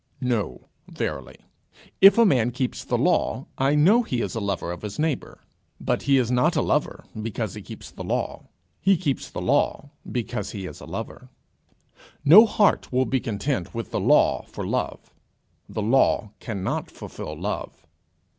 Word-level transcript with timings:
No, 0.19 0.65
verily. 0.87 1.35
If 2.01 2.17
a 2.17 2.25
man 2.25 2.49
keeps 2.49 2.83
the 2.83 2.97
law, 2.97 3.45
I 3.59 3.75
know 3.75 4.01
he 4.01 4.21
is 4.21 4.33
a 4.33 4.39
lover 4.39 4.71
of 4.71 4.81
his 4.81 4.97
neighbour. 4.97 5.41
But 5.79 6.01
he 6.01 6.17
is 6.17 6.31
not 6.31 6.55
a 6.55 6.61
lover 6.63 7.05
because 7.21 7.53
he 7.53 7.61
keeps 7.61 7.91
the 7.91 8.03
law: 8.03 8.49
he 8.79 8.97
keeps 8.97 9.29
the 9.29 9.43
law 9.43 9.91
because 10.11 10.53
he 10.53 10.65
is 10.65 10.79
a 10.81 10.87
lover. 10.87 11.29
No 12.25 12.47
heart 12.47 12.91
will 12.91 13.05
be 13.05 13.19
content 13.19 13.75
with 13.75 13.91
the 13.91 13.99
law 14.01 14.41
for 14.47 14.65
love. 14.65 15.13
The 15.69 15.83
law 15.83 16.31
cannot 16.39 16.89
fulfil 16.89 17.37
love. 17.39 17.85